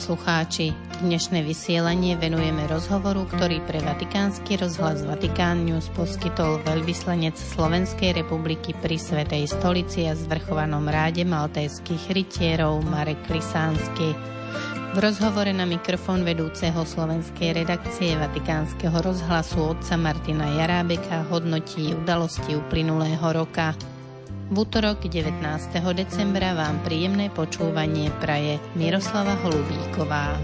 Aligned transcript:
Poslucháči, 0.00 0.72
dnešné 1.04 1.44
vysielanie 1.44 2.16
venujeme 2.16 2.64
rozhovoru, 2.72 3.28
ktorý 3.36 3.60
pre 3.68 3.84
Vatikánsky 3.84 4.56
rozhlas 4.56 5.04
Vatikán 5.04 5.68
News 5.68 5.92
poskytol 5.92 6.56
veľvyslanec 6.64 7.36
Slovenskej 7.36 8.16
republiky 8.16 8.72
pri 8.72 8.96
Svetej 8.96 9.52
stolici 9.52 10.08
a 10.08 10.16
zvrchovanom 10.16 10.88
ráde 10.88 11.28
maltajských 11.28 12.16
rytierov 12.16 12.80
Marek 12.80 13.20
Lisánsky. 13.28 14.16
V 14.96 15.04
rozhovore 15.04 15.52
na 15.52 15.68
mikrofón 15.68 16.24
vedúceho 16.24 16.80
slovenskej 16.80 17.60
redakcie 17.60 18.16
Vatikánskeho 18.16 19.04
rozhlasu 19.04 19.76
otca 19.76 20.00
Martina 20.00 20.48
Jarábeka 20.64 21.28
hodnotí 21.28 21.92
udalosti 21.92 22.56
uplynulého 22.56 23.28
roka. 23.36 23.76
V 24.50 24.66
útorok 24.66 25.06
19. 25.06 25.46
decembra 25.94 26.58
vám 26.58 26.82
príjemné 26.82 27.30
počúvanie 27.30 28.10
praje 28.18 28.58
Miroslava 28.74 29.38
Holubíková. 29.46 30.34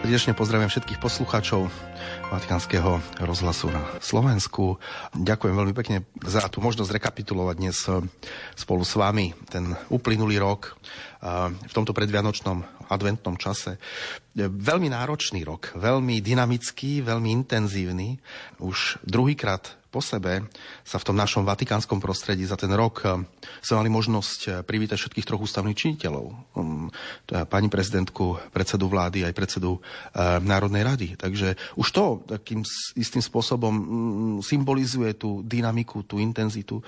Srdečne 0.00 0.32
pozdravím 0.32 0.72
všetkých 0.72 0.98
poslucháčov 1.04 1.68
Vatikánskeho 2.32 3.20
rozhlasu 3.20 3.68
na 3.68 3.84
Slovensku. 4.00 4.80
Ďakujem 5.12 5.54
veľmi 5.60 5.74
pekne 5.76 6.08
za 6.24 6.48
tú 6.48 6.64
možnosť 6.64 6.96
rekapitulovať 6.96 7.56
dnes 7.60 7.76
spolu 8.56 8.80
s 8.80 8.96
vami 8.96 9.36
ten 9.52 9.76
uplynulý 9.92 10.40
rok 10.40 10.80
v 11.68 11.72
tomto 11.76 11.92
predvianočnom 11.92 12.79
adventnom 12.90 13.38
čase. 13.38 13.78
Veľmi 14.36 14.90
náročný 14.90 15.46
rok, 15.46 15.74
veľmi 15.78 16.18
dynamický, 16.18 17.02
veľmi 17.06 17.30
intenzívny. 17.30 18.18
Už 18.58 18.98
druhýkrát 19.06 19.80
po 19.90 19.98
sebe 19.98 20.46
sa 20.86 21.02
v 21.02 21.06
tom 21.10 21.18
našom 21.18 21.42
vatikánskom 21.42 21.98
prostredí 21.98 22.46
za 22.46 22.54
ten 22.54 22.70
rok 22.70 23.02
eh, 23.02 23.18
sme 23.58 23.82
mali 23.82 23.90
možnosť 23.90 24.40
eh, 24.46 24.50
privítať 24.62 24.96
všetkých 24.96 25.26
troch 25.26 25.42
ústavných 25.42 25.74
činiteľov. 25.74 26.26
Mm, 26.54 26.88
pani 27.50 27.66
prezidentku, 27.66 28.38
predsedu 28.54 28.86
vlády 28.86 29.26
aj 29.26 29.34
predsedu 29.34 29.82
Národnej 30.42 30.82
rady. 30.82 31.08
Takže 31.18 31.58
už 31.78 31.88
to 31.90 32.04
takým 32.26 32.62
istým 32.94 33.22
spôsobom 33.22 33.74
mm, 33.74 34.36
symbolizuje 34.46 35.14
tú 35.18 35.42
dynamiku, 35.42 36.06
tú 36.06 36.22
intenzitu 36.22 36.78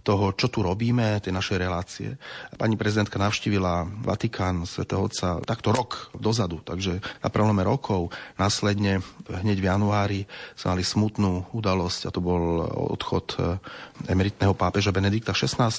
toho, 0.00 0.32
čo 0.32 0.48
tu 0.48 0.64
robíme, 0.64 1.20
tie 1.20 1.32
naše 1.32 1.60
relácie. 1.60 2.16
Pani 2.56 2.74
prezidentka 2.80 3.20
navštívila 3.20 3.88
Vatikán 4.00 4.64
svätého 4.64 5.04
Otca 5.04 5.40
takto 5.44 5.72
rok 5.72 6.12
dozadu, 6.16 6.64
takže 6.64 7.00
na 7.20 7.28
prelome 7.28 7.60
rokov. 7.64 8.12
Následne 8.40 9.04
hneď 9.28 9.58
v 9.60 9.68
januári 9.68 10.20
sme 10.56 10.76
mali 10.76 10.84
smutnú 10.84 11.52
udalosť 11.52 12.08
a 12.08 12.14
to 12.14 12.20
bol 12.24 12.64
odchod 12.96 13.26
e, 13.36 13.60
emeritného 14.08 14.56
pápeža 14.56 14.94
Benedikta 14.94 15.36
XVI, 15.36 15.70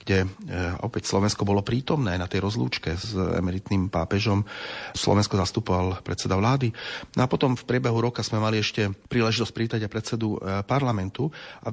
kde 0.00 0.24
e, 0.24 0.26
opäť 0.80 1.12
Slovensko 1.12 1.44
bolo 1.44 1.60
prítomné 1.60 2.16
na 2.16 2.26
tej 2.26 2.42
rozlúčke 2.42 2.96
s 2.96 3.12
emeritným 3.14 3.92
pápežom. 3.92 4.44
Slovensko 4.96 5.36
zastupoval 5.36 6.00
predseda 6.00 6.34
vlády. 6.40 6.72
No 7.16 7.24
a 7.24 7.30
potom 7.30 7.54
v 7.54 7.66
priebehu 7.68 8.00
roka 8.00 8.24
sme 8.24 8.40
mali 8.40 8.58
ešte 8.58 8.88
príležitosť 8.88 9.52
prítať 9.52 9.80
aj 9.84 9.92
predsedu 9.92 10.40
e, 10.40 10.64
parlamentu 10.64 11.28
a 11.62 11.70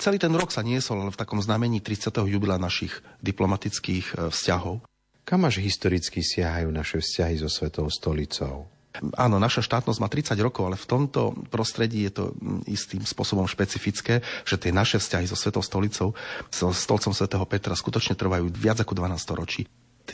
celý 0.00 0.16
ten 0.16 0.32
rok 0.32 0.48
sa 0.48 0.64
niesol 0.64 1.09
v 1.10 1.20
takom 1.20 1.42
znamení 1.42 1.82
30. 1.82 2.14
jubila 2.26 2.56
našich 2.56 3.02
diplomatických 3.20 4.06
e, 4.06 4.14
vzťahov. 4.30 4.82
Kam 5.26 5.46
až 5.46 5.62
historicky 5.62 6.24
siahajú 6.24 6.72
naše 6.74 6.98
vzťahy 6.98 7.38
so 7.38 7.50
Svetou 7.50 7.86
stolicou? 7.92 8.66
Áno, 9.14 9.38
naša 9.38 9.62
štátnosť 9.62 10.02
má 10.02 10.10
30 10.10 10.34
rokov, 10.42 10.66
ale 10.66 10.74
v 10.74 10.88
tomto 10.90 11.30
prostredí 11.46 12.10
je 12.10 12.12
to 12.18 12.24
istým 12.66 13.06
spôsobom 13.06 13.46
špecifické, 13.46 14.18
že 14.42 14.58
tie 14.58 14.74
naše 14.74 14.98
vzťahy 14.98 15.30
so 15.30 15.38
Svetou 15.38 15.62
stolicou, 15.62 16.18
so 16.50 16.74
stolcom 16.74 17.14
svätého 17.14 17.46
Petra 17.46 17.78
skutočne 17.78 18.18
trvajú 18.18 18.50
viac 18.50 18.82
ako 18.82 18.98
12 18.98 19.38
ročí 19.38 19.62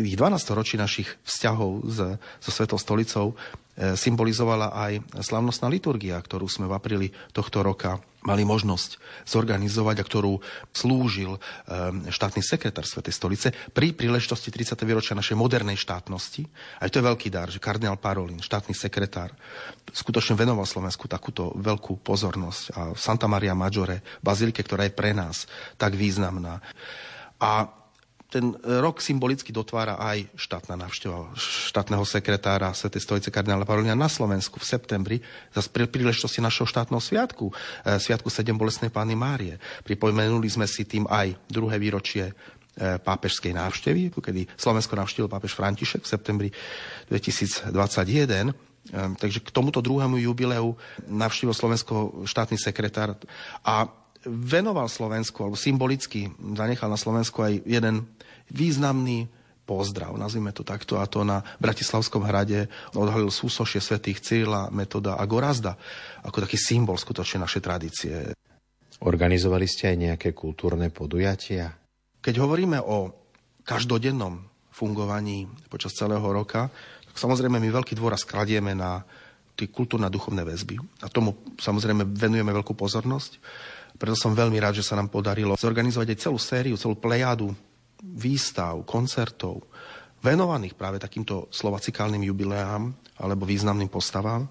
tých 0.04 0.18
12 0.18 0.58
ročí 0.58 0.76
našich 0.76 1.08
vzťahov 1.24 1.70
s, 1.88 1.98
so 2.42 2.50
Svetou 2.52 2.76
stolicou 2.76 3.32
e, 3.32 3.94
symbolizovala 3.96 4.76
aj 4.76 4.92
slavnostná 5.24 5.72
liturgia, 5.72 6.20
ktorú 6.20 6.44
sme 6.50 6.68
v 6.68 6.76
apríli 6.76 7.08
tohto 7.32 7.64
roka 7.64 7.96
mali 8.26 8.42
možnosť 8.42 8.98
zorganizovať 9.22 9.96
a 10.02 10.04
ktorú 10.04 10.42
slúžil 10.74 11.38
e, 11.38 11.40
štátny 12.10 12.42
sekretár 12.42 12.82
Svetej 12.82 13.14
stolice 13.14 13.48
pri 13.70 13.94
príležitosti 13.94 14.50
30. 14.50 14.74
výročia 14.82 15.14
našej 15.14 15.38
modernej 15.38 15.78
štátnosti. 15.78 16.42
Aj 16.82 16.90
to 16.90 16.98
je 16.98 17.06
veľký 17.06 17.30
dar, 17.30 17.46
že 17.46 17.62
kardinál 17.62 18.02
Parolin, 18.02 18.42
štátny 18.42 18.74
sekretár, 18.74 19.30
skutočne 19.94 20.34
venoval 20.34 20.66
Slovensku 20.66 21.06
takúto 21.06 21.54
veľkú 21.54 22.02
pozornosť 22.02 22.62
a 22.74 22.80
Santa 22.98 23.30
Maria 23.30 23.54
Maggiore, 23.54 24.02
bazilike, 24.18 24.66
ktorá 24.66 24.90
je 24.90 24.98
pre 24.98 25.14
nás 25.14 25.46
tak 25.78 25.94
významná. 25.94 26.58
A 27.38 27.85
ten 28.36 28.52
rok 28.60 29.00
symbolicky 29.00 29.48
dotvára 29.48 29.96
aj 29.96 30.28
štátna 30.36 30.76
návšteva 30.76 31.32
štátneho 31.40 32.04
sekretára 32.04 32.68
Sv. 32.76 32.92
stolice 33.00 33.32
kardinála 33.32 33.64
Parolina 33.64 33.96
na 33.96 34.12
Slovensku 34.12 34.60
v 34.60 34.68
septembri 34.68 35.16
za 35.56 35.64
príležitosti 35.72 36.44
našho 36.44 36.68
štátneho 36.68 37.00
sviatku, 37.00 37.48
e, 37.48 37.96
sviatku 37.96 38.28
7 38.28 38.52
bolestnej 38.52 38.92
pány 38.92 39.16
Márie. 39.16 39.56
Pripomenuli 39.88 40.52
sme 40.52 40.68
si 40.68 40.84
tým 40.84 41.08
aj 41.08 41.32
druhé 41.48 41.80
výročie 41.80 42.28
e, 42.28 42.32
pápežskej 43.00 43.56
návštevy, 43.56 44.12
kedy 44.12 44.52
Slovensko 44.52 45.00
navštívil 45.00 45.32
pápež 45.32 45.56
František 45.56 46.04
v 46.04 46.12
septembri 46.12 46.48
2021. 47.08 47.72
E, 47.72 48.54
takže 49.16 49.40
k 49.40 49.48
tomuto 49.48 49.80
druhému 49.80 50.20
jubileu 50.20 50.76
navštívil 51.08 51.56
Slovensko 51.56 52.28
štátny 52.28 52.60
sekretár 52.60 53.16
a 53.64 53.88
venoval 54.28 54.90
Slovensku, 54.90 55.40
alebo 55.40 55.56
symbolicky 55.56 56.28
zanechal 56.58 56.90
na 56.90 56.98
Slovensku 57.00 57.40
aj 57.40 57.62
jeden 57.64 58.04
významný 58.50 59.26
pozdrav, 59.66 60.14
nazvime 60.14 60.54
to 60.54 60.62
takto, 60.62 61.02
a 61.02 61.10
to 61.10 61.26
na 61.26 61.42
Bratislavskom 61.58 62.22
hrade 62.22 62.70
odhalil 62.94 63.34
súsošie 63.34 63.82
svätých 63.82 64.22
Cyrila, 64.22 64.70
Metoda 64.70 65.18
a 65.18 65.24
Gorazda, 65.26 65.74
ako 66.22 66.46
taký 66.46 66.54
symbol 66.54 66.94
skutočne 66.94 67.42
našej 67.42 67.62
tradície. 67.62 68.14
Organizovali 69.02 69.66
ste 69.66 69.92
aj 69.92 69.96
nejaké 69.98 70.28
kultúrne 70.32 70.88
podujatia? 70.94 71.74
Keď 72.22 72.34
hovoríme 72.38 72.78
o 72.80 73.12
každodennom 73.66 74.46
fungovaní 74.70 75.50
počas 75.66 75.92
celého 75.98 76.22
roka, 76.22 76.70
tak 77.10 77.16
samozrejme 77.18 77.58
my 77.58 77.68
veľký 77.82 77.98
dôraz 77.98 78.22
kladieme 78.22 78.72
na 78.72 79.02
tie 79.56 79.66
kultúrne 79.66 80.06
a 80.06 80.12
duchovné 80.12 80.46
väzby. 80.46 80.76
A 81.02 81.08
tomu 81.08 81.34
samozrejme 81.58 82.06
venujeme 82.06 82.52
veľkú 82.54 82.76
pozornosť. 82.76 83.40
Preto 83.96 84.14
som 84.14 84.36
veľmi 84.36 84.60
rád, 84.60 84.78
že 84.78 84.84
sa 84.84 84.94
nám 84.94 85.08
podarilo 85.08 85.56
zorganizovať 85.56 86.12
aj 86.12 86.20
celú 86.28 86.36
sériu, 86.36 86.76
celú 86.76 86.92
plejadu 86.94 87.56
výstav, 88.02 88.82
koncertov, 88.84 89.64
venovaných 90.20 90.74
práve 90.74 90.98
takýmto 90.98 91.48
slovacikálnym 91.52 92.26
jubileám 92.26 92.90
alebo 93.22 93.48
významným 93.48 93.88
postavám. 93.88 94.48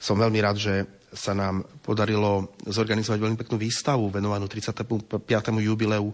Som 0.00 0.18
veľmi 0.18 0.38
rád, 0.42 0.56
že 0.58 0.74
sa 1.12 1.36
nám 1.36 1.62
podarilo 1.84 2.56
zorganizovať 2.64 3.18
veľmi 3.20 3.38
peknú 3.38 3.60
výstavu 3.60 4.08
venovanú 4.08 4.48
35. 4.48 5.20
jubileu 5.60 6.08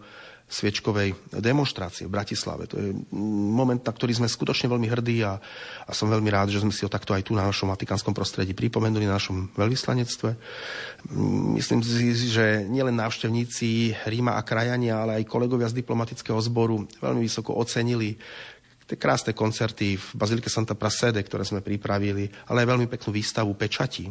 sviečkovej 0.48 1.12
demonstrácie 1.28 2.08
v 2.08 2.14
Bratislave. 2.16 2.64
To 2.72 2.80
je 2.80 2.96
moment, 3.12 3.78
na 3.78 3.92
ktorý 3.92 4.16
sme 4.16 4.32
skutočne 4.32 4.72
veľmi 4.72 4.88
hrdí 4.88 5.20
a, 5.20 5.36
a 5.84 5.90
som 5.92 6.08
veľmi 6.08 6.32
rád, 6.32 6.48
že 6.48 6.64
sme 6.64 6.72
si 6.72 6.88
ho 6.88 6.90
takto 6.90 7.12
aj 7.12 7.28
tu 7.28 7.36
na 7.36 7.44
našom 7.44 7.68
vatikánskom 7.68 8.16
prostredí 8.16 8.56
pripomenuli 8.56 9.04
na 9.04 9.20
našom 9.20 9.52
veľvyslanectve. 9.52 10.30
Myslím 11.52 11.84
si, 11.84 12.16
že 12.32 12.64
nielen 12.64 12.96
návštevníci 12.96 13.92
Ríma 14.08 14.40
a 14.40 14.42
krajania, 14.42 15.04
ale 15.04 15.20
aj 15.20 15.28
kolegovia 15.28 15.68
z 15.68 15.84
diplomatického 15.84 16.40
zboru 16.40 16.88
veľmi 17.04 17.20
vysoko 17.20 17.52
ocenili 17.52 18.16
tie 18.88 18.96
krásne 18.96 19.36
koncerty 19.36 20.00
v 20.00 20.06
Bazilike 20.16 20.48
Santa 20.48 20.72
Prasede, 20.72 21.20
ktoré 21.20 21.44
sme 21.44 21.60
pripravili, 21.60 22.32
ale 22.48 22.64
aj 22.64 22.68
veľmi 22.72 22.86
peknú 22.88 23.12
výstavu 23.12 23.52
pečatí, 23.52 24.08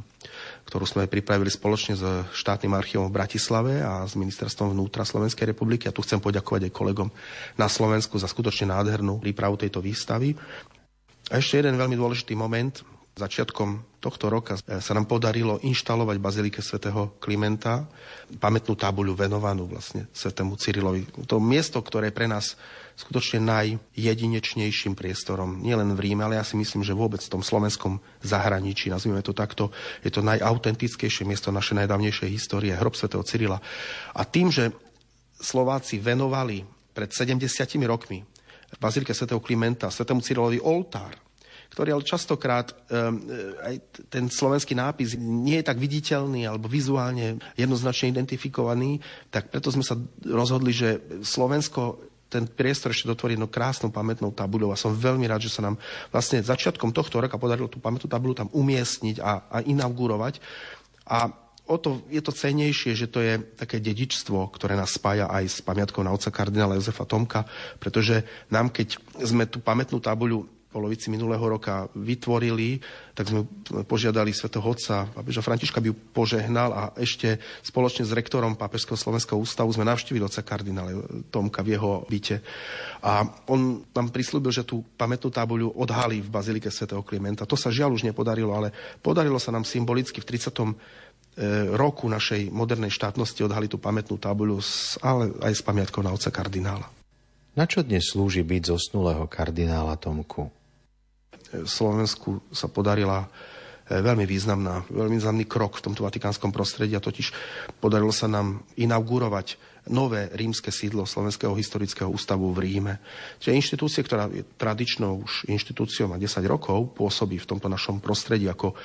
ktorú 0.70 0.86
sme 0.86 1.10
pripravili 1.10 1.50
spoločne 1.50 1.98
s 1.98 2.06
štátnym 2.38 2.78
archívom 2.78 3.10
v 3.10 3.18
Bratislave 3.18 3.82
a 3.82 4.06
s 4.06 4.14
ministerstvom 4.14 4.78
vnútra 4.78 5.02
Slovenskej 5.02 5.50
republiky. 5.50 5.90
A 5.90 5.96
tu 5.96 6.06
chcem 6.06 6.22
poďakovať 6.22 6.70
aj 6.70 6.78
kolegom 6.78 7.10
na 7.58 7.66
Slovensku 7.66 8.22
za 8.22 8.30
skutočne 8.30 8.70
nádhernú 8.70 9.18
prípravu 9.18 9.58
tejto 9.58 9.82
výstavy. 9.82 10.38
A 11.34 11.42
ešte 11.42 11.58
jeden 11.66 11.74
veľmi 11.74 11.98
dôležitý 11.98 12.38
moment, 12.38 12.86
Začiatkom 13.18 13.98
tohto 13.98 14.30
roka 14.30 14.62
sa 14.62 14.94
nám 14.94 15.10
podarilo 15.10 15.58
inštalovať 15.66 16.22
Bazilike 16.22 16.62
svätého 16.62 17.18
Klimenta 17.18 17.90
pamätnú 18.38 18.78
tabuľu 18.78 19.18
venovanú 19.18 19.66
vlastne 19.66 20.06
svätému 20.14 20.54
Cyrilovi. 20.54 21.26
To 21.26 21.42
miesto, 21.42 21.82
ktoré 21.82 22.14
je 22.14 22.18
pre 22.22 22.30
nás 22.30 22.54
skutočne 22.94 23.42
najjedinečnejším 23.42 24.94
priestorom, 24.94 25.66
nielen 25.66 25.98
v 25.98 26.02
Ríme, 26.06 26.30
ale 26.30 26.38
ja 26.38 26.46
si 26.46 26.62
myslím, 26.62 26.86
že 26.86 26.94
vôbec 26.94 27.18
v 27.22 27.34
tom 27.34 27.42
slovenskom 27.42 27.98
zahraničí, 28.22 28.94
nazvime 28.94 29.26
to 29.26 29.34
takto, 29.34 29.74
je 30.06 30.14
to 30.14 30.22
najautentickejšie 30.22 31.26
miesto 31.26 31.50
našej 31.50 31.86
najdávnejšej 31.86 32.30
histórie, 32.30 32.78
hrob 32.78 32.94
svätého 32.94 33.26
Cyrila. 33.26 33.58
A 34.14 34.22
tým, 34.30 34.54
že 34.54 34.70
Slováci 35.38 35.98
venovali 36.02 36.66
pred 36.94 37.10
70 37.14 37.50
rokmi 37.86 38.22
v 38.74 38.78
Bazilike 38.78 39.14
svätého 39.14 39.42
Klimenta 39.42 39.90
svätému 39.90 40.22
Cyrilovi 40.22 40.62
oltár, 40.62 41.27
ktorý 41.78 41.94
ale 41.94 42.10
častokrát 42.10 42.74
um, 42.74 43.22
aj 43.62 43.78
ten 44.10 44.26
slovenský 44.34 44.74
nápis 44.74 45.14
nie 45.14 45.62
je 45.62 45.68
tak 45.70 45.78
viditeľný 45.78 46.50
alebo 46.50 46.66
vizuálne 46.66 47.38
jednoznačne 47.54 48.18
identifikovaný, 48.18 48.98
tak 49.30 49.54
preto 49.54 49.70
sme 49.70 49.86
sa 49.86 49.94
rozhodli, 50.26 50.74
že 50.74 50.98
Slovensko 51.22 52.02
ten 52.34 52.50
priestor 52.50 52.98
ešte 52.98 53.06
dotvorí 53.06 53.38
jednou 53.38 53.46
krásnou 53.46 53.94
pamätnou 53.94 54.34
tabuľou 54.34 54.74
a 54.74 54.82
som 54.82 54.90
veľmi 54.90 55.30
rád, 55.30 55.46
že 55.46 55.54
sa 55.54 55.70
nám 55.70 55.78
vlastne 56.10 56.42
začiatkom 56.42 56.90
tohto 56.90 57.22
roka 57.22 57.38
podarilo 57.38 57.70
tú 57.70 57.78
pamätnú 57.78 58.10
tabuľu 58.10 58.34
tam 58.42 58.50
umiestniť 58.58 59.22
a, 59.22 59.46
a 59.46 59.58
inaugurovať. 59.62 60.42
A 61.06 61.30
o 61.70 61.78
to 61.78 62.02
je 62.10 62.26
to 62.26 62.34
cenejšie, 62.34 62.98
že 62.98 63.06
to 63.06 63.22
je 63.22 63.38
také 63.54 63.78
dedičstvo, 63.78 64.50
ktoré 64.50 64.74
nás 64.74 64.98
spája 64.98 65.30
aj 65.30 65.46
s 65.46 65.58
pamiatkou 65.62 66.02
na 66.02 66.10
oca 66.10 66.34
kardinála 66.34 66.74
Jozefa 66.74 67.06
Tomka, 67.06 67.46
pretože 67.78 68.26
nám, 68.50 68.74
keď 68.74 68.98
sme 69.22 69.46
tú 69.46 69.62
pamätnú 69.62 70.02
tabuľu 70.02 70.57
polovici 70.78 71.10
minulého 71.10 71.42
roka 71.42 71.90
vytvorili, 71.98 72.78
tak 73.18 73.34
sme 73.34 73.50
požiadali 73.90 74.30
svätého 74.30 74.62
Otca, 74.62 75.10
pápeža 75.10 75.42
Františka 75.42 75.82
by 75.82 75.90
ju 75.90 75.96
požehnal 76.14 76.70
a 76.70 76.84
ešte 76.94 77.42
spoločne 77.66 78.06
s 78.06 78.14
rektorom 78.14 78.54
Pápežského 78.54 78.94
slovenského 78.94 79.42
ústavu 79.42 79.74
sme 79.74 79.90
navštívili 79.90 80.22
otca 80.22 80.46
kardinála 80.46 80.94
Tomka 81.34 81.66
v 81.66 81.74
jeho 81.74 82.06
byte. 82.06 82.46
A 83.02 83.26
on 83.50 83.82
tam 83.90 84.14
prislúbil, 84.14 84.54
že 84.54 84.62
tú 84.62 84.86
pamätnú 85.02 85.34
tabuľu 85.34 85.74
odhalí 85.74 86.22
v 86.22 86.30
Bazilike 86.30 86.70
svätého 86.70 87.02
Klimenta. 87.02 87.50
To 87.50 87.58
sa 87.58 87.74
žiaľ 87.74 87.98
už 87.98 88.06
nepodarilo, 88.06 88.54
ale 88.54 88.70
podarilo 89.02 89.42
sa 89.42 89.50
nám 89.50 89.66
symbolicky 89.66 90.22
v 90.22 90.30
30 90.30 90.54
e, 90.54 90.66
roku 91.74 92.06
našej 92.06 92.54
modernej 92.54 92.94
štátnosti 92.94 93.42
odhaliť 93.42 93.70
tú 93.74 93.80
pamätnú 93.82 94.22
tabuľu, 94.22 94.62
ale 95.02 95.34
aj 95.42 95.58
s 95.58 95.66
pamiatkou 95.66 96.06
na 96.06 96.14
otca 96.14 96.30
kardinála. 96.30 96.86
Na 97.58 97.66
čo 97.66 97.82
dnes 97.82 98.14
slúži 98.14 98.46
byť 98.46 98.70
zosnulého 98.70 99.26
kardinála 99.26 99.98
Tomku? 99.98 100.57
Slovensku 101.64 102.44
sa 102.52 102.68
podarila 102.68 103.26
e, 103.26 103.28
veľmi 104.02 104.28
významná, 104.28 104.84
veľmi 104.92 105.16
významný 105.16 105.46
krok 105.48 105.80
v 105.80 105.92
tomto 105.92 106.04
vatikánskom 106.04 106.52
prostredí 106.52 106.96
a 106.98 107.04
totiž 107.04 107.32
podarilo 107.80 108.12
sa 108.12 108.28
nám 108.28 108.64
inaugurovať 108.76 109.56
nové 109.88 110.28
rímske 110.36 110.68
sídlo 110.72 111.08
Slovenského 111.08 111.56
historického 111.56 112.12
ústavu 112.12 112.52
v 112.52 112.60
Ríme. 112.68 112.94
Čiže 113.40 113.56
inštitúcie, 113.56 114.02
ktorá 114.04 114.28
je 114.28 114.44
tradičnou 114.60 115.24
už 115.24 115.48
inštitúciou 115.48 116.12
má 116.12 116.20
10 116.20 116.44
rokov, 116.44 116.92
pôsobí 116.96 117.40
v 117.40 117.50
tomto 117.50 117.72
našom 117.72 118.04
prostredí 118.04 118.52
ako 118.52 118.76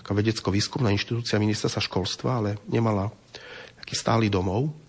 taká 0.00 0.12
vedecko-výskumná 0.16 0.88
inštitúcia 0.92 1.36
ministerstva 1.36 1.84
školstva, 1.84 2.30
ale 2.40 2.50
nemala 2.68 3.12
taký 3.84 3.94
stály 3.94 4.32
domov. 4.32 4.85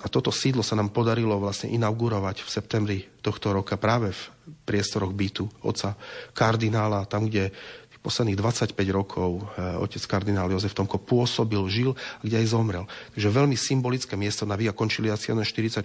A 0.00 0.06
toto 0.08 0.32
sídlo 0.32 0.64
sa 0.64 0.76
nám 0.76 0.96
podarilo 0.96 1.36
vlastne 1.36 1.68
inaugurovať 1.76 2.40
v 2.40 2.48
septembri 2.48 2.98
tohto 3.20 3.52
roka 3.52 3.76
práve 3.76 4.16
v 4.16 4.22
priestoroch 4.64 5.12
bytu 5.12 5.44
oca 5.60 5.92
kardinála, 6.32 7.04
tam, 7.04 7.28
kde 7.28 7.52
posledných 8.00 8.40
25 8.40 8.72
rokov 8.88 9.44
eh, 9.60 9.76
otec 9.76 10.00
kardinál 10.08 10.48
Jozef 10.48 10.72
Tomko 10.72 10.96
pôsobil, 10.96 11.60
žil, 11.68 11.92
kde 12.24 12.40
aj 12.40 12.56
zomrel. 12.56 12.84
Takže 13.12 13.28
veľmi 13.28 13.56
symbolické 13.60 14.16
miesto 14.16 14.48
na 14.48 14.56
Via 14.56 14.72
Conciliazione 14.72 15.44
44, 15.44 15.84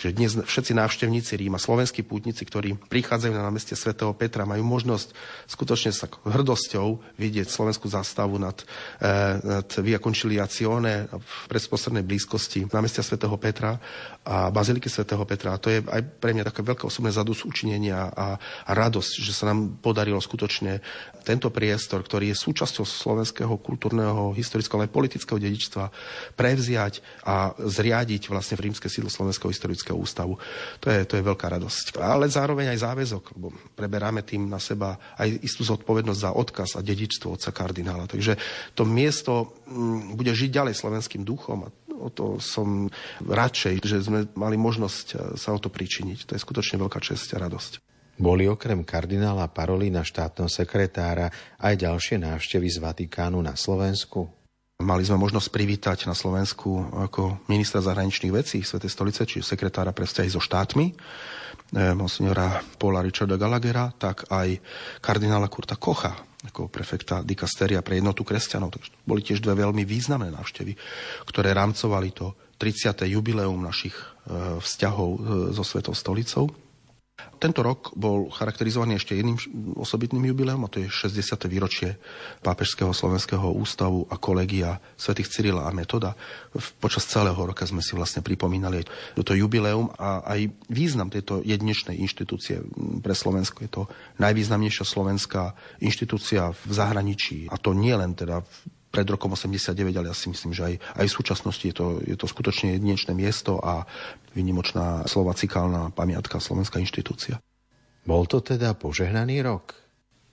že 0.00 0.08
dnes 0.08 0.32
všetci 0.40 0.72
návštevníci 0.72 1.36
Ríma, 1.36 1.60
slovenskí 1.60 2.00
pútnici, 2.00 2.48
ktorí 2.48 2.80
prichádzajú 2.88 3.32
na 3.36 3.44
námestie 3.44 3.76
svätého 3.76 4.10
Petra, 4.16 4.48
majú 4.48 4.64
možnosť 4.64 5.12
skutočne 5.44 5.92
sa 5.92 6.08
hrdosťou 6.08 7.20
vidieť 7.20 7.46
slovenskú 7.52 7.92
zástavu 7.92 8.40
nad, 8.40 8.56
eh, 9.04 9.36
nad 9.44 9.68
Via 9.84 10.00
Conciliazione 10.00 11.12
v 11.12 11.32
predposlednej 11.52 12.08
blízkosti 12.08 12.72
námestia 12.72 13.04
svätého 13.04 13.36
Petra 13.36 13.76
a 14.24 14.48
Baziliky 14.48 14.88
svätého 14.88 15.20
Petra. 15.28 15.52
A 15.52 15.60
to 15.60 15.68
je 15.68 15.84
aj 15.84 16.00
pre 16.24 16.32
mňa 16.32 16.48
také 16.48 16.64
veľké 16.64 16.88
osobné 16.88 17.12
zadus 17.12 17.44
učinenia 17.44 18.08
a, 18.16 18.40
a 18.40 18.70
radosť, 18.72 19.12
že 19.20 19.32
sa 19.36 19.52
nám 19.52 19.76
podarilo 19.84 20.20
skutočne 20.20 20.80
tento 21.28 21.52
priestor, 21.52 22.00
ktorý 22.00 22.32
je 22.32 22.40
súčasťou 22.40 22.88
slovenského 22.88 23.52
kultúrneho, 23.60 24.32
historického, 24.32 24.80
ale 24.80 24.88
politického 24.88 25.36
dedičstva, 25.36 25.92
prevziať 26.32 27.04
a 27.28 27.52
zriadiť 27.52 28.32
vlastne 28.32 28.56
v 28.56 28.72
rímske 28.72 28.88
sídlo 28.88 29.12
Slovenského 29.12 29.52
historického 29.52 29.92
ústavu. 29.92 30.40
To 30.80 30.88
je, 30.88 31.04
to 31.04 31.20
je 31.20 31.28
veľká 31.28 31.52
radosť. 31.52 32.00
Ale 32.00 32.32
zároveň 32.32 32.72
aj 32.72 32.88
záväzok, 32.88 33.36
lebo 33.36 33.52
preberáme 33.76 34.24
tým 34.24 34.48
na 34.48 34.56
seba 34.56 34.96
aj 35.20 35.44
istú 35.44 35.68
zodpovednosť 35.68 36.20
za 36.24 36.32
odkaz 36.32 36.80
a 36.80 36.80
dedičstvo 36.80 37.36
otca 37.36 37.52
kardinála. 37.52 38.08
Takže 38.08 38.40
to 38.72 38.88
miesto 38.88 39.52
mm, 39.68 40.16
bude 40.16 40.32
žiť 40.32 40.48
ďalej 40.48 40.74
slovenským 40.80 41.28
duchom 41.28 41.68
a 41.68 41.72
o 41.98 42.08
to 42.08 42.38
som 42.38 42.88
radšej, 43.20 43.82
že 43.82 44.00
sme 44.00 44.30
mali 44.38 44.54
možnosť 44.54 45.36
sa 45.36 45.50
o 45.52 45.58
to 45.58 45.68
pričiniť. 45.68 46.30
To 46.30 46.32
je 46.38 46.40
skutočne 46.40 46.78
veľká 46.78 47.02
česť 47.02 47.36
a 47.36 47.42
radosť. 47.42 47.97
Boli 48.18 48.50
okrem 48.50 48.82
kardinála 48.82 49.46
Parolína 49.46 50.02
štátneho 50.02 50.50
sekretára 50.50 51.30
aj 51.62 51.86
ďalšie 51.86 52.18
návštevy 52.18 52.66
z 52.66 52.78
Vatikánu 52.82 53.38
na 53.38 53.54
Slovensku? 53.54 54.26
Mali 54.82 55.06
sme 55.06 55.22
možnosť 55.22 55.54
privítať 55.54 55.98
na 56.06 56.18
Slovensku 56.18 56.70
ako 57.06 57.46
ministra 57.50 57.78
zahraničných 57.78 58.34
vecí 58.34 58.62
Svetej 58.62 58.90
stolice, 58.90 59.22
či 59.26 59.42
sekretára 59.42 59.94
pre 59.94 60.06
vzťahy 60.06 60.30
so 60.30 60.42
štátmi, 60.42 60.86
eh, 60.94 61.94
monsignora 61.94 62.58
Paula 62.78 63.06
Richarda 63.06 63.38
Gallaghera, 63.38 63.94
tak 63.94 64.26
aj 64.30 64.58
kardinála 64.98 65.46
Kurta 65.46 65.78
Kocha, 65.78 66.14
ako 66.46 66.70
prefekta 66.70 67.22
dikasteria 67.22 67.82
pre 67.82 67.98
jednotu 67.98 68.22
kresťanov. 68.22 68.74
Takže 68.74 68.90
boli 69.02 69.22
tiež 69.22 69.42
dve 69.42 69.62
veľmi 69.62 69.82
významné 69.82 70.30
návštevy, 70.34 70.74
ktoré 71.26 71.54
rámcovali 71.54 72.14
to 72.14 72.34
30. 72.58 73.02
jubileum 73.14 73.58
našich 73.58 73.94
eh, 73.94 74.58
vzťahov 74.58 75.10
eh, 75.10 75.18
so 75.54 75.62
Svetou 75.62 75.94
stolicou. 75.94 76.50
Tento 77.38 77.62
rok 77.62 77.94
bol 77.94 78.26
charakterizovaný 78.34 78.98
ešte 78.98 79.14
jedným 79.14 79.38
osobitným 79.78 80.34
jubileom, 80.34 80.66
a 80.66 80.70
to 80.70 80.82
je 80.82 80.90
60. 80.90 81.38
výročie 81.46 81.94
Pápežského 82.42 82.90
slovenského 82.90 83.54
ústavu 83.54 84.10
a 84.10 84.18
kolegia 84.18 84.82
svätých 84.98 85.30
Cyrila 85.30 85.70
a 85.70 85.70
Metoda. 85.70 86.18
Počas 86.82 87.06
celého 87.06 87.38
roka 87.38 87.62
sme 87.62 87.78
si 87.78 87.94
vlastne 87.94 88.26
pripomínali 88.26 88.82
toto 89.14 89.38
jubileum 89.38 89.86
a 90.02 90.26
aj 90.26 90.50
význam 90.66 91.14
tejto 91.14 91.46
jednečnej 91.46 92.02
inštitúcie 92.02 92.58
pre 92.98 93.14
Slovensko. 93.14 93.62
Je 93.62 93.70
to 93.70 93.82
najvýznamnejšia 94.18 94.82
slovenská 94.82 95.54
inštitúcia 95.78 96.50
v 96.50 96.70
zahraničí. 96.74 97.46
A 97.54 97.56
to 97.58 97.70
nie 97.70 97.94
len 97.94 98.18
teda 98.18 98.42
pred 98.88 99.04
rokom 99.04 99.36
89, 99.36 99.76
ale 100.00 100.08
ja 100.08 100.16
si 100.16 100.32
myslím, 100.32 100.56
že 100.56 100.62
aj, 100.64 100.74
aj 101.04 101.06
v 101.06 101.16
súčasnosti 101.20 101.64
je 101.64 101.74
to, 101.76 101.86
je 102.00 102.16
to 102.16 102.26
skutočne 102.26 102.76
jedinečné 102.76 103.12
miesto 103.12 103.60
a 103.60 103.84
vynimočná 104.32 105.04
slovacikálna 105.04 105.92
pamiatka, 105.92 106.40
slovenská 106.40 106.80
inštitúcia. 106.80 107.40
Bol 108.08 108.24
to 108.24 108.40
teda 108.40 108.72
požehnaný 108.72 109.44
rok? 109.44 109.76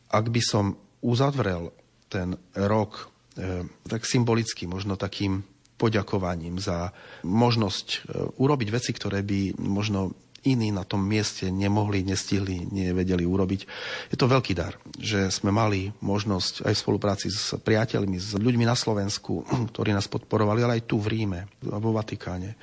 Ak 0.08 0.32
by 0.32 0.40
som 0.40 0.80
uzavrel 1.04 1.76
ten 2.08 2.40
rok 2.56 3.12
e, 3.36 3.68
tak 3.92 4.08
symbolicky, 4.08 4.64
možno 4.64 4.96
takým 4.96 5.44
poďakovaním 5.76 6.56
za 6.56 6.96
možnosť 7.28 7.88
e, 7.92 7.98
urobiť 8.40 8.70
veci, 8.72 8.92
ktoré 8.96 9.20
by 9.22 9.60
možno 9.60 10.16
iní 10.46 10.70
na 10.70 10.86
tom 10.86 11.02
mieste 11.02 11.50
nemohli, 11.50 12.06
nestihli, 12.06 12.70
nevedeli 12.70 13.25
urobiť. 13.25 13.62
Je 14.14 14.18
to 14.18 14.30
veľký 14.30 14.54
dar, 14.54 14.78
že 14.96 15.34
sme 15.34 15.50
mali 15.50 15.90
možnosť 16.00 16.64
aj 16.70 16.74
v 16.74 16.84
spolupráci 16.86 17.28
s 17.34 17.58
priateľmi, 17.58 18.18
s 18.22 18.38
ľuďmi 18.38 18.64
na 18.64 18.78
Slovensku, 18.78 19.44
ktorí 19.74 19.92
nás 19.92 20.06
podporovali, 20.06 20.60
ale 20.62 20.74
aj 20.80 20.88
tu 20.88 21.02
v 21.02 21.12
Ríme, 21.12 21.50
vo 21.66 21.92
Vatikáne. 21.92 22.56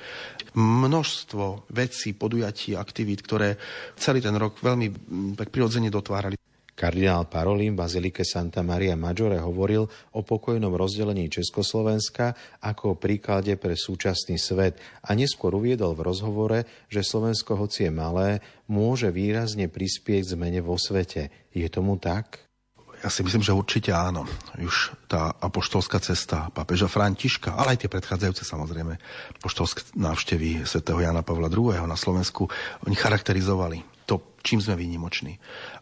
Množstvo 0.55 1.69
vecí, 1.73 2.15
podujatí, 2.15 2.77
aktivít, 2.77 3.25
ktoré 3.25 3.59
celý 3.99 4.23
ten 4.23 4.33
rok 4.37 4.61
veľmi 4.61 4.87
tak 5.35 5.49
prirodzene 5.51 5.89
dotvárali. 5.91 6.39
Kardinál 6.73 7.29
Parolín 7.29 7.77
v 7.77 7.85
Bazilike 7.85 8.25
Santa 8.25 8.65
Maria 8.65 8.97
Maggiore 8.97 9.37
hovoril 9.37 9.85
o 10.17 10.19
pokojnom 10.25 10.73
rozdelení 10.73 11.29
Československa 11.29 12.33
ako 12.65 12.97
o 12.97 12.99
príklade 12.99 13.53
pre 13.61 13.77
súčasný 13.77 14.41
svet 14.41 14.81
a 15.05 15.13
neskôr 15.13 15.53
uviedol 15.53 15.93
v 15.93 16.05
rozhovore, 16.09 16.59
že 16.89 17.05
Slovensko, 17.05 17.53
hoci 17.61 17.85
je 17.85 17.91
malé, 17.93 18.41
môže 18.65 19.13
výrazne 19.13 19.69
prispieť 19.69 20.33
zmene 20.33 20.65
vo 20.65 20.73
svete. 20.81 21.29
Je 21.53 21.69
tomu 21.69 22.01
tak? 22.01 22.41
Ja 23.05 23.11
si 23.11 23.19
myslím, 23.21 23.43
že 23.43 23.51
určite 23.51 23.91
áno. 23.91 24.23
Už 24.55 24.95
tá 25.11 25.35
apoštolská 25.43 25.99
cesta 25.99 26.47
pápeža 26.55 26.87
Františka, 26.87 27.53
ale 27.53 27.75
aj 27.75 27.85
tie 27.85 27.91
predchádzajúce 27.91 28.47
samozrejme, 28.47 28.95
apoštolské 29.43 29.93
návštevy 29.99 30.63
svätého 30.63 31.03
Jana 31.03 31.21
Pavla 31.21 31.51
II. 31.51 31.83
na 31.83 31.99
Slovensku, 31.99 32.47
oni 32.87 32.95
charakterizovali 32.95 33.92
čím 34.43 34.59
sme 34.59 34.75
výnimoční. 34.75 35.39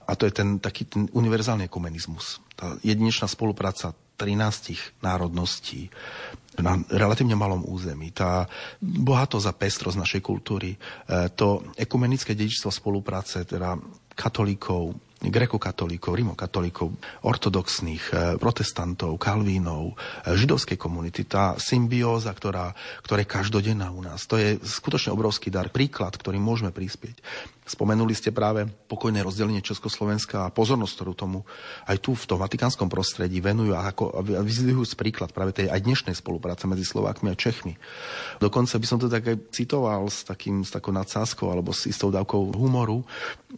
A 0.08 0.14
to 0.14 0.30
je 0.30 0.34
ten 0.34 0.62
taký 0.62 0.86
ten 0.86 1.10
univerzálny 1.10 1.66
ekumenizmus. 1.66 2.40
Tá 2.54 2.78
jedinečná 2.86 3.26
spolupráca 3.26 3.98
13 4.22 5.02
národností 5.02 5.90
na 6.62 6.78
relatívne 6.94 7.34
malom 7.34 7.66
území. 7.66 8.14
Tá 8.14 8.46
bohatosť 8.80 9.48
a 9.50 9.58
pestrosť 9.58 9.98
našej 9.98 10.22
kultúry, 10.22 10.78
e, 10.78 10.78
to 11.34 11.74
ekumenické 11.74 12.38
dedičstvo 12.38 12.70
spolupráce, 12.70 13.50
teda 13.50 13.82
katolíkov, 14.14 14.94
grekokatolíkov, 15.22 16.18
rimokatolíkov, 16.18 16.88
ortodoxných, 17.30 18.04
eh, 18.10 18.18
protestantov, 18.42 19.22
kalvínov, 19.22 19.94
eh, 19.94 20.34
židovskej 20.34 20.82
komunity. 20.82 21.30
Tá 21.30 21.54
symbióza, 21.62 22.34
ktorá, 22.34 22.74
ktorá 23.06 23.22
je 23.22 23.30
každodenná 23.30 23.94
u 23.94 24.02
nás, 24.02 24.26
to 24.26 24.42
je 24.42 24.58
skutočne 24.58 25.14
obrovský 25.14 25.54
dar, 25.54 25.70
príklad, 25.70 26.18
ktorý 26.18 26.42
môžeme 26.42 26.74
prispieť. 26.74 27.22
Spomenuli 27.72 28.12
ste 28.12 28.36
práve 28.36 28.68
pokojné 28.68 29.24
rozdelenie 29.24 29.64
Československa 29.64 30.44
a 30.44 30.52
pozornosť, 30.52 30.92
ktorú 30.92 31.14
tomu 31.16 31.40
aj 31.88 32.04
tu 32.04 32.12
v 32.12 32.28
tom 32.28 32.44
vatikánskom 32.44 32.92
prostredí 32.92 33.40
venujú 33.40 33.72
a, 33.72 33.88
ako, 33.88 34.12
a 34.12 34.44
vyzdvihujú 34.44 35.00
príklad 35.00 35.32
práve 35.32 35.56
tej 35.56 35.72
aj 35.72 35.80
dnešnej 35.80 36.12
spolupráce 36.12 36.68
medzi 36.68 36.84
Slovákmi 36.84 37.32
a 37.32 37.40
Čechmi. 37.40 37.80
Dokonca 38.44 38.76
by 38.76 38.86
som 38.86 39.00
to 39.00 39.08
tak 39.08 39.24
aj 39.24 39.56
citoval 39.56 40.12
s, 40.12 40.28
takým, 40.28 40.68
s 40.68 40.76
takou 40.76 40.92
nadsázkou 40.92 41.48
alebo 41.48 41.72
s 41.72 41.88
istou 41.88 42.12
dávkou 42.12 42.60
humoru, 42.60 43.08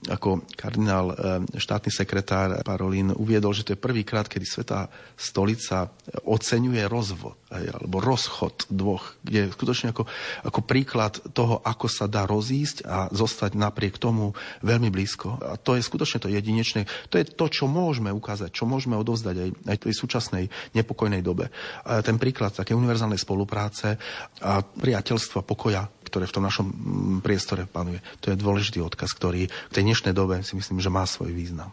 ako 0.05 0.45
kardinál 0.53 1.09
e, 1.09 1.15
štátny 1.57 1.89
sekretár 1.89 2.61
Parolín 2.61 3.17
uviedol, 3.17 3.57
že 3.57 3.65
to 3.65 3.73
je 3.73 3.81
prvýkrát, 3.81 4.29
kedy 4.29 4.45
Svetá 4.45 4.93
stolica 5.17 5.89
oceňuje 6.21 6.85
rozvod 6.85 7.33
alebo 7.53 8.01
rozchod 8.01 8.65
dvoch, 8.69 9.17
kde 9.21 9.53
skutočne 9.53 9.93
ako, 9.93 10.09
ako 10.41 10.59
príklad 10.65 11.21
toho, 11.37 11.61
ako 11.61 11.85
sa 11.85 12.09
dá 12.09 12.25
rozísť 12.25 12.85
a 12.85 13.07
zostať 13.13 13.53
napriek 13.53 14.01
tomu 14.03 14.35
veľmi 14.59 14.91
blízko. 14.91 15.39
A 15.39 15.55
to 15.55 15.79
je 15.79 15.87
skutočne 15.87 16.19
to 16.19 16.27
jedinečné. 16.27 16.83
To 17.07 17.15
je 17.15 17.23
to, 17.23 17.45
čo 17.47 17.71
môžeme 17.71 18.11
ukázať, 18.11 18.51
čo 18.51 18.67
môžeme 18.67 18.99
odovzdať 18.99 19.35
aj, 19.39 19.49
aj 19.63 19.77
tej 19.87 19.93
súčasnej 19.95 20.45
nepokojnej 20.75 21.23
dobe. 21.23 21.47
A 21.87 22.03
ten 22.03 22.19
príklad 22.19 22.51
také 22.51 22.75
univerzálnej 22.75 23.17
spolupráce 23.17 23.95
a 24.43 24.59
priateľstva, 24.59 25.47
pokoja, 25.47 25.87
ktoré 26.03 26.27
v 26.27 26.35
tom 26.35 26.43
našom 26.43 26.67
mm, 26.67 27.17
priestore 27.23 27.63
panuje. 27.63 28.03
To 28.19 28.35
je 28.35 28.37
dôležitý 28.37 28.83
odkaz, 28.83 29.15
ktorý 29.15 29.47
v 29.47 29.73
tej 29.73 29.83
dnešnej 29.87 30.11
dobe 30.11 30.43
si 30.43 30.59
myslím, 30.59 30.83
že 30.83 30.91
má 30.91 31.07
svoj 31.07 31.31
význam. 31.31 31.71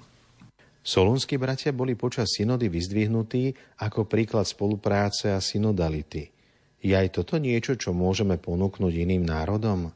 Solunskí 0.81 1.37
bratia 1.37 1.77
boli 1.77 1.93
počas 1.93 2.33
synody 2.33 2.73
vyzdvihnutí 2.73 3.53
ako 3.85 4.09
príklad 4.09 4.49
spolupráce 4.49 5.29
a 5.29 5.43
synodality. 5.45 6.33
Je 6.81 6.97
aj 6.97 7.21
toto 7.21 7.37
niečo, 7.37 7.77
čo 7.77 7.93
môžeme 7.93 8.41
ponúknuť 8.41 8.93
iným 8.97 9.29
národom? 9.29 9.93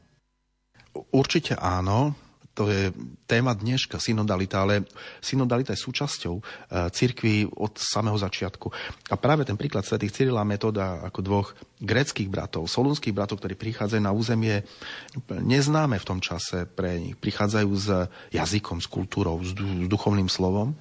Určite 1.09 1.57
áno. 1.57 2.13
To 2.55 2.71
je 2.71 2.95
téma 3.27 3.51
dneška, 3.51 3.99
synodalita, 3.99 4.63
ale 4.63 4.87
synodalita 5.19 5.75
je 5.75 5.83
súčasťou 5.83 6.35
e, 6.39 6.43
cirkvi 6.87 7.43
od 7.51 7.75
samého 7.75 8.15
začiatku. 8.15 8.71
A 9.11 9.15
práve 9.19 9.43
ten 9.43 9.59
príklad 9.59 9.83
svätých 9.83 10.15
Cyrila 10.15 10.47
metóda 10.47 11.03
ako 11.03 11.19
dvoch 11.19 11.49
greckých 11.83 12.31
bratov, 12.31 12.71
solunských 12.71 13.11
bratov, 13.11 13.43
ktorí 13.43 13.59
prichádzajú 13.59 14.01
na 14.01 14.15
územie 14.15 14.63
neznáme 15.27 15.99
v 15.99 16.07
tom 16.07 16.23
čase 16.23 16.63
pre 16.63 16.95
nich. 16.95 17.19
Prichádzajú 17.19 17.71
s 17.75 17.87
jazykom, 18.31 18.79
s 18.79 18.87
kultúrou, 18.87 19.43
s 19.43 19.51
duchovným 19.91 20.31
slovom 20.31 20.79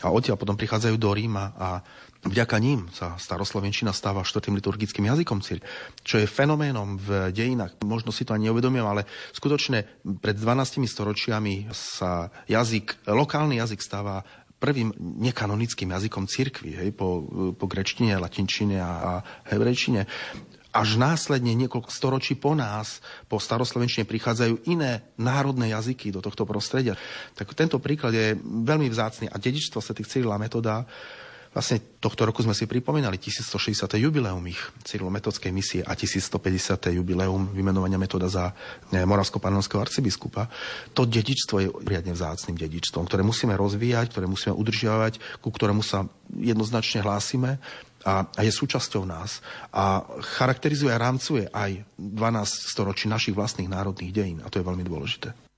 a 0.00 0.08
odtiaľ 0.08 0.40
potom 0.40 0.56
prichádzajú 0.56 0.96
do 0.96 1.10
Ríma 1.12 1.52
a 1.60 1.84
Vďaka 2.20 2.60
ním 2.60 2.84
sa 2.92 3.16
staroslovenčina 3.16 3.96
stáva 3.96 4.20
štvrtým 4.20 4.52
liturgickým 4.60 5.08
jazykom 5.08 5.40
cirkvi, 5.40 5.64
čo 6.04 6.20
je 6.20 6.28
fenoménom 6.28 7.00
v 7.00 7.32
dejinách. 7.32 7.80
Možno 7.80 8.12
si 8.12 8.28
to 8.28 8.36
ani 8.36 8.52
neuvedomujem, 8.52 8.84
ale 8.84 9.08
skutočne 9.32 9.88
pred 10.20 10.36
12 10.36 10.84
storočiami 10.84 11.72
sa 11.72 12.28
jazyk, 12.44 13.08
lokálny 13.08 13.56
jazyk 13.56 13.80
stáva 13.80 14.20
prvým 14.60 14.92
nekanonickým 15.00 15.88
jazykom 15.88 16.28
cirkvi, 16.28 16.76
hej, 16.76 16.92
po, 16.92 17.24
po 17.56 17.64
grečtine, 17.64 18.20
latinčine 18.20 18.76
a, 18.76 18.92
a 19.00 19.12
hebrejčine 19.48 20.04
až 20.70 21.02
následne 21.02 21.50
niekoľko 21.58 21.90
storočí 21.90 22.38
po 22.38 22.54
nás, 22.54 23.02
po 23.26 23.42
staroslovenčine 23.42 24.06
prichádzajú 24.06 24.70
iné 24.70 25.02
národné 25.18 25.74
jazyky 25.74 26.14
do 26.14 26.22
tohto 26.22 26.46
prostredia. 26.46 26.94
Tak 27.34 27.58
tento 27.58 27.82
príklad 27.82 28.14
je 28.14 28.38
veľmi 28.38 28.86
vzácný 28.86 29.26
a 29.26 29.34
dedičstvo 29.34 29.82
Sv. 29.82 29.98
Cyrila 30.06 30.38
metoda 30.38 30.86
Vlastne 31.50 31.82
tohto 31.98 32.22
roku 32.22 32.46
sme 32.46 32.54
si 32.54 32.70
pripomínali 32.70 33.18
1160. 33.18 33.98
jubileum 33.98 34.38
ich 34.46 34.62
cyrilometodskej 34.86 35.50
misie 35.50 35.82
a 35.82 35.98
1150. 35.98 36.94
jubileum 36.94 37.50
vymenovania 37.50 37.98
metóda 37.98 38.30
za 38.30 38.54
eh, 38.94 39.02
moravsko-panonského 39.02 39.82
arcibiskupa. 39.82 40.46
To 40.94 41.02
dedičstvo 41.02 41.56
je 41.58 41.68
riadne 41.90 42.14
vzácným 42.14 42.54
dedičstvom, 42.54 43.02
ktoré 43.10 43.26
musíme 43.26 43.58
rozvíjať, 43.58 44.14
ktoré 44.14 44.30
musíme 44.30 44.54
udržiavať, 44.54 45.42
ku 45.42 45.50
ktorému 45.50 45.82
sa 45.82 46.06
jednoznačne 46.30 47.02
hlásime 47.02 47.58
a, 48.06 48.30
a 48.30 48.40
je 48.46 48.52
súčasťou 48.54 49.02
nás 49.02 49.42
a 49.74 50.06
charakterizuje 50.38 50.94
a 50.94 51.02
rámcuje 51.02 51.50
aj 51.50 51.82
12 51.98 52.46
storočí 52.46 53.10
našich 53.10 53.34
vlastných 53.34 53.66
národných 53.66 54.14
dejín 54.14 54.38
a 54.46 54.48
to 54.54 54.62
je 54.62 54.68
veľmi 54.70 54.86
dôležité. 54.86 55.49